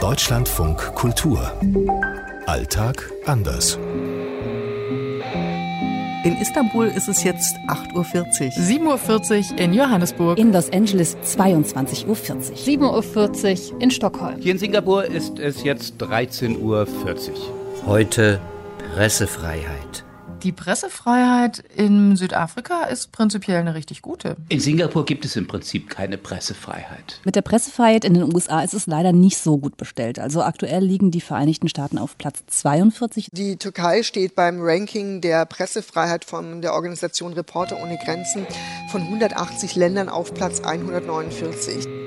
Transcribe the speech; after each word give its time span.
Deutschlandfunk 0.00 0.94
Kultur. 0.94 1.52
Alltag 2.46 3.10
anders. 3.26 3.76
In 6.22 6.36
Istanbul 6.40 6.86
ist 6.86 7.08
es 7.08 7.24
jetzt 7.24 7.56
8.40 7.66 7.96
Uhr. 7.96 8.96
7.40 8.96 9.52
Uhr 9.52 9.58
in 9.58 9.72
Johannesburg. 9.74 10.38
In 10.38 10.52
Los 10.52 10.72
Angeles 10.72 11.16
22.40 11.24 12.06
Uhr. 12.06 12.14
7.40 12.14 13.72
Uhr 13.72 13.82
in 13.82 13.90
Stockholm. 13.90 14.36
Hier 14.38 14.52
in 14.52 14.58
Singapur 14.58 15.04
ist 15.04 15.40
es 15.40 15.64
jetzt 15.64 16.00
13.40 16.00 16.60
Uhr. 16.60 16.86
Heute 17.84 18.40
Pressefreiheit. 18.94 19.87
Die 20.44 20.52
Pressefreiheit 20.52 21.64
in 21.74 22.14
Südafrika 22.14 22.84
ist 22.84 23.10
prinzipiell 23.10 23.58
eine 23.58 23.74
richtig 23.74 24.02
gute. 24.02 24.36
In 24.48 24.60
Singapur 24.60 25.04
gibt 25.04 25.24
es 25.24 25.34
im 25.34 25.48
Prinzip 25.48 25.90
keine 25.90 26.16
Pressefreiheit. 26.16 27.20
Mit 27.24 27.34
der 27.34 27.42
Pressefreiheit 27.42 28.04
in 28.04 28.14
den 28.14 28.22
USA 28.32 28.60
ist 28.60 28.72
es 28.72 28.86
leider 28.86 29.12
nicht 29.12 29.38
so 29.38 29.58
gut 29.58 29.76
bestellt. 29.76 30.20
Also 30.20 30.42
aktuell 30.42 30.84
liegen 30.84 31.10
die 31.10 31.20
Vereinigten 31.20 31.68
Staaten 31.68 31.98
auf 31.98 32.16
Platz 32.18 32.44
42. 32.46 33.30
Die 33.32 33.56
Türkei 33.56 34.04
steht 34.04 34.36
beim 34.36 34.60
Ranking 34.60 35.20
der 35.20 35.44
Pressefreiheit 35.44 36.24
von 36.24 36.62
der 36.62 36.72
Organisation 36.72 37.32
Reporter 37.32 37.82
ohne 37.82 37.98
Grenzen 37.98 38.46
von 38.92 39.02
180 39.02 39.74
Ländern 39.74 40.08
auf 40.08 40.34
Platz 40.34 40.60
149. 40.60 41.97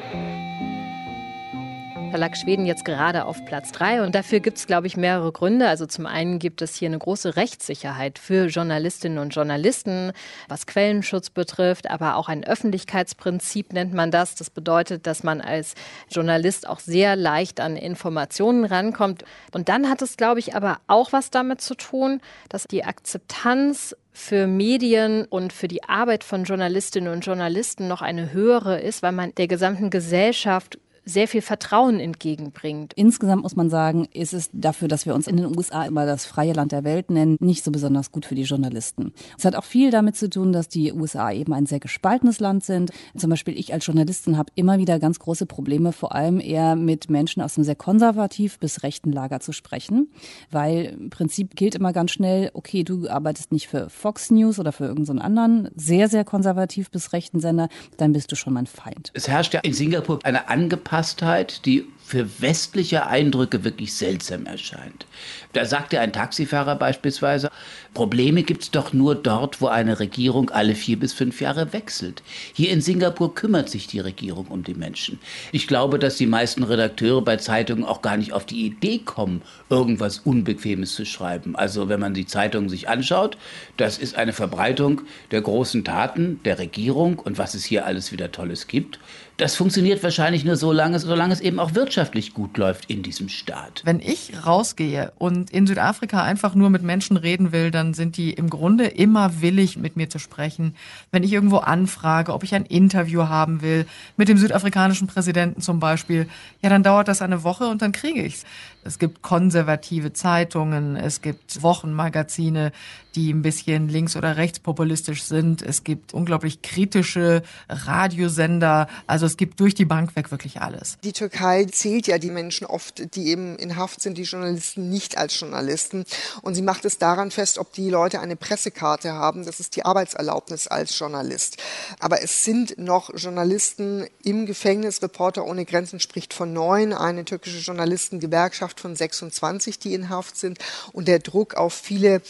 Da 2.12 2.18
lag 2.18 2.36
Schweden 2.36 2.66
jetzt 2.66 2.84
gerade 2.84 3.24
auf 3.24 3.46
Platz 3.46 3.72
drei 3.72 4.04
und 4.04 4.16
dafür 4.16 4.42
gibt 4.42 4.58
es, 4.58 4.68
glaube 4.68 4.86
ich, 4.86 4.98
mehrere 4.98 5.32
Gründe. 5.32 5.70
Also 5.70 5.86
zum 5.86 6.06
einen 6.06 6.40
gibt 6.40 6.62
es 6.62 6.76
hier 6.76 6.90
eine 6.90 7.00
große 7.00 7.38
Rechtssicherheit 7.38 8.20
für 8.20 8.48
Journalistinnen 8.48 9.18
und 9.18 9.34
Journalisten, 9.34 10.12
was 10.50 10.68
Quellenschutz 10.68 11.30
betrifft, 11.30 11.90
aber 11.90 12.18
auch 12.18 12.28
ein 12.28 12.44
Öffentlichkeitsprinzip 12.44 13.72
nennt 13.72 13.94
man 13.94 14.12
das. 14.12 14.36
Das 14.36 14.50
bedeutet, 14.50 15.08
dass 15.08 15.24
man 15.24 15.40
als 15.40 15.74
Journalist 16.10 16.68
auch 16.68 16.82
sehr 16.82 17.16
leicht 17.16 17.62
an 17.62 17.78
Informationen 17.78 18.66
rankommt. 18.66 19.24
Und 19.54 19.70
dann 19.70 19.90
hat 19.90 20.02
es, 20.02 20.18
glaube 20.18 20.42
ich, 20.42 20.54
aber 20.54 20.80
auch 20.88 21.14
was 21.14 21.30
damit 21.30 21.62
zu 21.62 21.76
tun, 21.76 22.20
dass 22.50 22.66
die 22.66 22.84
Akzeptanz 22.84 23.96
für 24.12 24.48
Medien 24.48 25.24
und 25.24 25.54
für 25.54 25.70
die 25.70 25.86
Arbeit 25.86 26.26
von 26.26 26.44
Journalistinnen 26.44 27.14
und 27.14 27.26
Journalisten 27.26 27.88
noch 27.88 28.02
eine 28.02 28.34
höhere 28.34 28.82
ist, 28.82 29.02
weil 29.02 29.14
man 29.14 29.34
der 29.36 29.48
gesamten 29.48 29.90
Gesellschaft 29.90 30.78
sehr 31.06 31.28
viel 31.28 31.42
Vertrauen 31.42 32.00
entgegenbringt. 32.00 32.94
Insgesamt 32.94 33.44
muss 33.44 33.56
man 33.56 33.70
sagen, 33.70 34.08
ist 34.14 34.34
es 34.34 34.50
dafür, 34.54 34.88
dass 34.88 35.06
wir 35.06 35.16
uns 35.16 35.28
in 35.28 35.38
den 35.38 35.58
USA 35.58 35.84
immer 35.86 36.06
das 36.06 36.26
freie 36.26 36.54
Land 36.54 36.72
der 36.72 36.84
Welt 36.84 37.10
nennen, 37.10 37.38
nicht 37.40 37.64
so 37.64 37.72
besonders 37.72 38.12
gut 38.12 38.26
für 38.26 38.36
die 38.36 38.44
Journalisten. 38.44 39.14
Es 39.38 39.46
hat 39.46 39.56
auch 39.56 39.64
viel 39.64 39.90
damit 39.90 40.16
zu 40.16 40.30
tun, 40.30 40.52
dass 40.54 40.68
die 40.68 40.94
USA 40.94 41.32
eben 41.32 41.54
ein 41.54 41.66
sehr 41.66 41.80
gespaltenes 41.80 42.40
Land 42.40 42.64
sind. 42.64 42.92
Zum 43.18 43.30
Beispiel 43.30 43.58
ich 43.58 43.74
als 43.74 43.86
Journalistin 43.86 44.38
habe 44.38 44.52
immer 44.56 44.78
wieder 44.78 45.00
ganz 45.00 45.18
große 45.18 45.48
Probleme, 45.48 45.92
vor 45.92 46.14
allem 46.14 46.40
eher 46.40 46.76
mit 46.76 47.10
Menschen 47.10 47.42
aus 47.42 47.58
einem 47.58 47.66
sehr 47.66 47.76
konservativ 47.76 48.60
bis 48.60 48.84
rechten 48.84 49.12
Lager 49.12 49.40
zu 49.40 49.54
sprechen, 49.54 50.12
weil 50.52 50.98
im 51.00 51.10
Prinzip 51.10 51.56
gilt 51.56 51.74
immer 51.74 51.94
ganz 51.94 52.12
schnell, 52.12 52.52
okay, 52.54 52.84
du 52.84 53.10
arbeitest 53.10 53.52
nicht 53.52 53.68
für 53.68 53.90
Fox 53.90 54.30
News 54.30 54.60
oder 54.60 54.72
für 54.72 54.86
irgendeinen 54.86 55.20
anderen 55.20 55.70
sehr, 55.76 56.10
sehr 56.10 56.24
konservativ 56.24 56.92
bis 56.92 57.12
rechten 57.12 57.40
Sender, 57.40 57.70
dann 57.98 58.14
bist 58.14 58.32
du 58.32 58.36
schon 58.36 58.54
mein 58.54 58.68
Feind. 58.68 59.12
Es 59.14 59.28
herrscht 59.28 59.54
ja 59.54 59.62
in 59.62 59.74
Singapur 59.74 60.20
eine 60.24 60.48
angepasste 60.48 60.91
Angepasstheit, 60.92 61.66
die 61.66 61.88
für 62.12 62.42
westliche 62.42 63.08
Eindrücke 63.08 63.64
wirklich 63.64 63.94
seltsam 63.94 64.46
erscheint. 64.46 65.06
Da 65.54 65.64
sagte 65.64 66.02
ein 66.02 66.12
Taxifahrer 66.12 66.76
beispielsweise, 66.76 67.50
Probleme 67.94 68.44
gibt 68.44 68.64
es 68.64 68.72
doch 68.72 68.92
nur 68.92 69.16
dort, 69.16 69.62
wo 69.62 69.68
eine 69.68 69.98
Regierung 70.02 70.50
alle 70.50 70.76
vier 70.76 71.00
bis 71.00 71.14
fünf 71.14 71.40
Jahre 71.40 71.72
wechselt. 71.72 72.22
Hier 72.54 72.72
in 72.72 72.82
Singapur 72.82 73.34
kümmert 73.34 73.70
sich 73.70 73.88
die 73.88 74.02
Regierung 74.02 74.48
um 74.48 74.64
die 74.64 74.74
Menschen. 74.74 75.20
Ich 75.54 75.68
glaube, 75.68 76.00
dass 76.00 76.18
die 76.18 76.26
meisten 76.26 76.64
Redakteure 76.64 77.22
bei 77.22 77.38
Zeitungen 77.38 77.86
auch 77.86 78.02
gar 78.02 78.18
nicht 78.18 78.34
auf 78.34 78.46
die 78.46 78.66
Idee 78.66 79.00
kommen, 79.00 79.42
irgendwas 79.70 80.20
Unbequemes 80.20 80.94
zu 80.96 81.06
schreiben. 81.06 81.56
Also 81.56 81.88
wenn 81.88 82.02
man 82.02 82.14
die 82.14 82.26
Zeitungen 82.26 82.68
sich 82.68 82.90
anschaut, 82.90 83.38
das 83.78 83.98
ist 83.98 84.16
eine 84.16 84.34
Verbreitung 84.34 85.04
der 85.32 85.42
großen 85.42 85.86
Taten 85.86 86.42
der 86.44 86.60
Regierung 86.60 87.20
und 87.20 87.38
was 87.38 87.54
es 87.54 87.64
hier 87.64 87.86
alles 87.86 88.12
wieder 88.12 88.34
Tolles 88.34 88.68
gibt. 88.68 89.00
Das 89.38 89.56
funktioniert 89.56 90.04
wahrscheinlich 90.04 90.46
nur 90.46 90.56
so 90.56 90.72
lange, 90.72 91.00
solange 91.00 91.34
es 91.34 91.42
eben 91.42 91.60
auch 91.60 91.74
wirtschaftlich 91.74 92.01
gut 92.34 92.58
läuft 92.58 92.90
in 92.90 93.04
diesem 93.04 93.30
Staat. 93.30 93.82
Wenn 93.84 94.00
ich 94.00 94.46
rausgehe 94.46 95.12
und 95.18 95.50
in 95.50 95.68
Südafrika 95.68 96.24
einfach 96.24 96.56
nur 96.56 96.70
mit 96.70 96.84
Menschen 96.84 97.18
reden 97.18 97.52
will, 97.52 97.72
dann 97.72 97.94
sind 97.94 98.18
die 98.18 98.32
im 98.32 98.50
Grunde 98.50 98.88
immer 98.88 99.42
willig, 99.42 99.78
mit 99.78 99.96
mir 99.96 100.10
zu 100.10 100.20
sprechen. 100.20 100.76
Wenn 101.12 101.24
ich 101.24 101.34
irgendwo 101.34 101.58
anfrage, 101.58 102.34
ob 102.34 102.44
ich 102.44 102.56
ein 102.56 102.66
Interview 102.66 103.28
haben 103.28 103.62
will, 103.62 103.86
mit 104.18 104.30
dem 104.30 104.38
südafrikanischen 104.38 105.08
Präsidenten 105.08 105.62
zum 105.62 105.80
Beispiel, 105.80 106.28
ja, 106.62 106.70
dann 106.70 106.84
dauert 106.84 107.08
das 107.08 107.22
eine 107.22 107.44
Woche 107.44 107.68
und 107.68 107.82
dann 107.82 107.92
kriege 107.92 108.24
ich's. 108.24 108.46
Es 108.84 108.98
gibt 108.98 109.22
konservative 109.22 110.12
Zeitungen, 110.12 110.96
es 110.96 111.22
gibt 111.22 111.62
Wochenmagazine, 111.62 112.72
die 113.16 113.32
ein 113.32 113.42
bisschen 113.42 113.90
links- 113.90 114.16
oder 114.16 114.38
rechtspopulistisch 114.38 115.24
sind. 115.24 115.62
Es 115.62 115.84
gibt 115.84 116.14
unglaublich 116.14 116.62
kritische 116.62 117.44
Radiosender. 117.70 118.88
Also 119.06 119.26
es 119.26 119.38
gibt 119.38 119.60
durch 119.60 119.76
die 119.76 119.86
Bank 119.86 120.16
weg 120.16 120.32
wirklich 120.32 120.62
alles. 120.62 120.98
Die 121.04 121.12
Türkei 121.12 121.66
zählt 121.92 122.08
ja 122.08 122.18
die 122.18 122.32
Menschen 122.32 122.66
oft, 122.66 123.16
die 123.16 123.28
eben 123.28 123.58
in 123.58 123.76
Haft 123.76 124.02
sind, 124.02 124.18
die 124.18 124.24
Journalisten 124.24 124.90
nicht 124.90 125.18
als 125.18 125.38
Journalisten. 125.38 126.06
Und 126.42 126.56
sie 126.56 126.62
macht 126.62 126.86
es 126.86 127.00
daran 127.00 127.32
fest, 127.32 127.58
ob 127.58 127.74
die 127.74 127.90
Leute 127.90 128.22
eine 128.22 128.38
Pressekarte 128.38 129.12
haben. 129.12 129.46
Das 129.46 129.60
ist 129.60 129.76
die 129.76 129.84
Arbeitserlaubnis 129.84 130.68
als 130.68 130.98
Journalist. 130.98 131.58
Aber 132.00 132.24
es 132.24 132.46
sind 132.46 132.78
noch 132.78 133.14
Journalisten 133.14 134.08
im 134.24 134.46
Gefängnis. 134.46 135.02
Reporter 135.02 135.46
ohne 135.46 135.66
Grenzen 135.66 136.00
spricht 136.00 136.34
von 136.34 136.54
neun. 136.54 136.94
Eine 136.94 137.26
türkische 137.26 137.60
Journalistengewerkschaft 137.60 138.80
von 138.80 138.96
26, 138.96 139.78
die 139.78 139.94
in 139.94 140.08
Haft 140.08 140.38
sind. 140.38 140.60
Und 140.94 141.10
der 141.10 141.20
Druck 141.20 141.56
auf 141.56 141.74
viele 141.74 142.22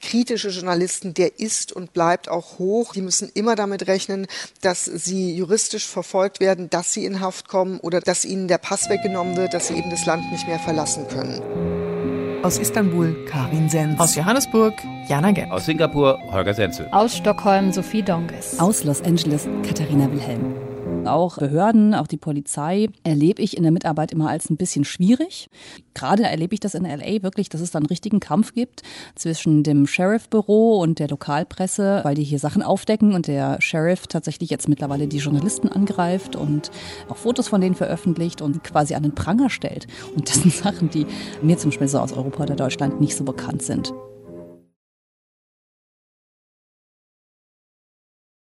kritische 0.00 0.48
Journalisten, 0.48 1.14
der 1.14 1.38
ist 1.38 1.72
und 1.72 1.92
bleibt 1.92 2.28
auch 2.28 2.58
hoch. 2.58 2.92
Die 2.92 3.02
müssen 3.02 3.30
immer 3.34 3.56
damit 3.56 3.86
rechnen, 3.86 4.26
dass 4.60 4.84
sie 4.84 5.34
juristisch 5.34 5.86
verfolgt 5.86 6.40
werden, 6.40 6.70
dass 6.70 6.92
sie 6.92 7.04
in 7.04 7.20
Haft 7.20 7.48
kommen 7.48 7.78
oder 7.80 8.00
dass 8.00 8.24
ihnen 8.24 8.48
der 8.48 8.58
Pass 8.58 8.88
weggenommen 8.88 9.36
wird, 9.36 9.54
dass 9.54 9.68
sie 9.68 9.74
eben 9.74 9.90
das 9.90 10.06
Land 10.06 10.30
nicht 10.30 10.46
mehr 10.46 10.58
verlassen 10.58 11.06
können. 11.08 11.42
Aus 12.42 12.58
Istanbul 12.58 13.24
Karin 13.26 13.68
Sens. 13.68 13.98
Aus 13.98 14.14
Johannesburg 14.14 14.74
Jana 15.08 15.32
Gent. 15.32 15.50
Aus 15.50 15.66
Singapur 15.66 16.18
Holger 16.30 16.54
Senzel. 16.54 16.88
Aus 16.92 17.16
Stockholm 17.16 17.72
Sophie 17.72 18.02
Donges. 18.02 18.58
Aus 18.60 18.84
Los 18.84 19.02
Angeles 19.02 19.48
Katharina 19.66 20.10
Wilhelm. 20.12 20.67
Auch 21.06 21.38
Behörden, 21.38 21.94
auch 21.94 22.06
die 22.06 22.16
Polizei 22.16 22.88
erlebe 23.02 23.40
ich 23.40 23.56
in 23.56 23.62
der 23.62 23.72
Mitarbeit 23.72 24.12
immer 24.12 24.28
als 24.28 24.50
ein 24.50 24.56
bisschen 24.56 24.84
schwierig. 24.84 25.48
Gerade 25.94 26.24
erlebe 26.24 26.54
ich 26.54 26.60
das 26.60 26.74
in 26.74 26.84
LA 26.84 27.22
wirklich, 27.22 27.48
dass 27.48 27.60
es 27.60 27.70
da 27.70 27.78
einen 27.78 27.86
richtigen 27.86 28.20
Kampf 28.20 28.52
gibt 28.52 28.82
zwischen 29.14 29.62
dem 29.62 29.86
Sheriff-Büro 29.86 30.78
und 30.80 30.98
der 30.98 31.08
Lokalpresse, 31.08 32.00
weil 32.04 32.14
die 32.14 32.24
hier 32.24 32.38
Sachen 32.38 32.62
aufdecken 32.62 33.14
und 33.14 33.26
der 33.26 33.60
Sheriff 33.60 34.06
tatsächlich 34.06 34.50
jetzt 34.50 34.68
mittlerweile 34.68 35.08
die 35.08 35.18
Journalisten 35.18 35.68
angreift 35.68 36.36
und 36.36 36.70
auch 37.08 37.16
Fotos 37.16 37.48
von 37.48 37.60
denen 37.60 37.74
veröffentlicht 37.74 38.42
und 38.42 38.62
quasi 38.62 38.94
an 38.94 39.02
den 39.02 39.14
Pranger 39.14 39.50
stellt. 39.50 39.86
Und 40.14 40.28
das 40.28 40.42
sind 40.42 40.52
Sachen, 40.52 40.90
die 40.90 41.06
mir 41.42 41.56
zum 41.58 41.70
Beispiel 41.70 41.88
so 41.88 42.00
aus 42.00 42.12
Europa 42.12 42.42
oder 42.42 42.56
Deutschland 42.56 43.00
nicht 43.00 43.16
so 43.16 43.24
bekannt 43.24 43.62
sind. 43.62 43.92